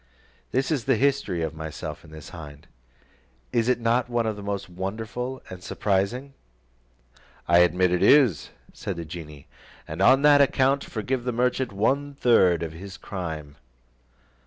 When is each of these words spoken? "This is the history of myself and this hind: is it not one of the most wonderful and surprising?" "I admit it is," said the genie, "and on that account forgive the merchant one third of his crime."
"This 0.49 0.71
is 0.71 0.85
the 0.85 0.95
history 0.95 1.43
of 1.43 1.53
myself 1.53 2.03
and 2.03 2.11
this 2.11 2.29
hind: 2.29 2.65
is 3.53 3.69
it 3.69 3.79
not 3.79 4.09
one 4.09 4.25
of 4.25 4.35
the 4.35 4.41
most 4.41 4.67
wonderful 4.67 5.43
and 5.47 5.61
surprising?" 5.61 6.33
"I 7.47 7.59
admit 7.59 7.91
it 7.91 8.01
is," 8.01 8.49
said 8.73 8.95
the 8.95 9.05
genie, 9.05 9.45
"and 9.87 10.01
on 10.01 10.23
that 10.23 10.41
account 10.41 10.83
forgive 10.83 11.23
the 11.23 11.31
merchant 11.31 11.71
one 11.71 12.15
third 12.15 12.63
of 12.63 12.73
his 12.73 12.97
crime." 12.97 13.57